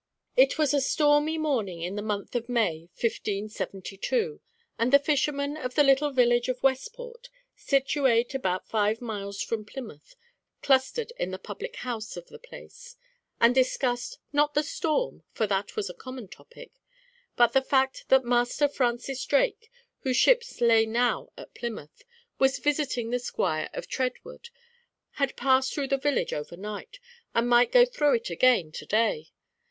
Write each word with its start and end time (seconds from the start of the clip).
It 0.35 0.57
was 0.57 0.73
a 0.73 0.81
Stormy 0.81 1.37
morning 1.37 1.83
in 1.83 1.93
the 1.95 2.01
month 2.01 2.33
of 2.35 2.49
May, 2.49 2.89
1572; 2.99 4.41
and 4.79 4.91
the 4.91 4.97
fishermen 4.97 5.55
of 5.55 5.75
the 5.75 5.83
little 5.83 6.09
village 6.09 6.49
of 6.49 6.63
Westport, 6.63 7.29
situate 7.55 8.33
about 8.33 8.67
five 8.67 8.99
miles 8.99 9.43
from 9.43 9.63
Plymouth, 9.63 10.15
clustered 10.63 11.13
in 11.17 11.29
the 11.29 11.37
public 11.37 11.75
house 11.75 12.17
of 12.17 12.29
the 12.29 12.39
place; 12.39 12.95
and 13.39 13.53
discussed, 13.53 14.17
not 14.33 14.55
the 14.55 14.63
storm, 14.63 15.21
for 15.33 15.45
that 15.45 15.75
was 15.75 15.87
a 15.87 15.93
common 15.93 16.27
topic, 16.27 16.71
but 17.35 17.53
the 17.53 17.61
fact 17.61 18.05
that 18.09 18.25
Master 18.25 18.67
Francis 18.67 19.23
Drake, 19.23 19.69
whose 19.99 20.17
ships 20.17 20.61
lay 20.61 20.83
now 20.87 21.29
at 21.37 21.53
Plymouth, 21.53 22.01
was 22.39 22.57
visiting 22.57 23.11
the 23.11 23.19
Squire 23.19 23.69
of 23.71 23.87
Treadwood, 23.87 24.49
had 25.21 25.37
passed 25.37 25.75
through 25.75 25.89
the 25.89 25.95
village 25.99 26.33
over 26.33 26.57
night, 26.57 26.99
and 27.35 27.47
might 27.47 27.71
go 27.71 27.85
through 27.85 28.15
it 28.15 28.31
again, 28.31 28.71
today. 28.71 29.27